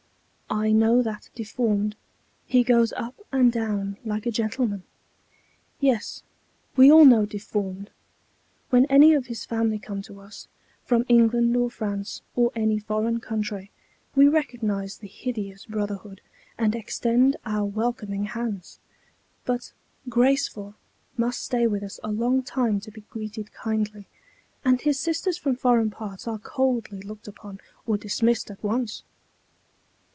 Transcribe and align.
"I 0.53 0.71
know 0.73 1.01
that 1.01 1.29
Deformed; 1.33 1.95
he 2.45 2.61
goes 2.61 2.91
up 2.91 3.15
and 3.31 3.53
down 3.53 3.95
like 4.03 4.25
a 4.25 4.31
gentleman." 4.31 4.83
Yes, 5.79 6.23
we 6.75 6.91
all 6.91 7.05
know 7.05 7.25
Deformed. 7.25 7.89
When 8.69 8.85
any 8.87 9.13
of 9.13 9.27
his 9.27 9.45
family 9.45 9.79
come 9.79 10.01
to 10.01 10.19
us, 10.19 10.49
from 10.83 11.05
England 11.07 11.55
or 11.55 11.69
France 11.69 12.21
or 12.35 12.51
any 12.53 12.79
foreign 12.79 13.21
country, 13.21 13.71
we 14.13 14.27
recognize 14.27 14.97
the 14.97 15.07
hideous 15.07 15.65
brotherhood, 15.65 16.19
and 16.57 16.75
extend 16.75 17.37
our 17.45 17.63
welcoming 17.63 18.25
hands; 18.25 18.77
but 19.45 19.71
Graceful 20.09 20.75
must 21.15 21.45
stay 21.45 21.65
with 21.65 21.81
us 21.81 21.97
a 22.03 22.11
long 22.11 22.43
time 22.43 22.81
to 22.81 22.91
be 22.91 23.05
greeted 23.09 23.53
kindly, 23.53 24.05
and 24.65 24.81
her 24.81 24.91
sisters 24.91 25.37
from 25.37 25.55
foreign 25.55 25.91
parts 25.91 26.27
are 26.27 26.37
coldly 26.39 26.99
looked 26.99 27.29
upon, 27.29 27.61
or 27.85 27.95
dismissed 27.97 28.51
at 28.51 28.61
once. 28.61 29.03